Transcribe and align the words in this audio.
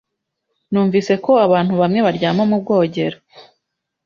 Numvise 0.71 1.13
ko 1.25 1.31
abantu 1.45 1.73
bamwe 1.81 1.99
baryama 2.05 2.43
mubwogero. 2.49 3.17